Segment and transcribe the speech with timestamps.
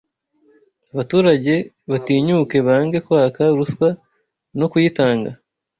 [0.93, 1.53] Abaturage
[1.91, 3.87] batinyuke bange kwaka ruswa
[4.59, 5.29] no kuyitanga